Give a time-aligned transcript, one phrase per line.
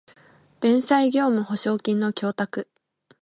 [0.61, 2.67] 弁済業務保証金の供託